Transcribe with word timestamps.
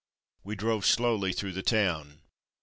We 0.43 0.55
drove 0.55 0.83
slowly 0.87 1.31
through 1.31 1.51
the 1.51 1.61
town. 1.61 2.21